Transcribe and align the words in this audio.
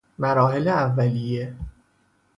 مراحل 0.19 0.67
اولیه 0.67 1.53